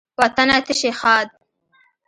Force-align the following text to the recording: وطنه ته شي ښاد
وطنه 0.19 0.57
ته 0.65 0.73
شي 0.79 0.91
ښاد 0.99 1.27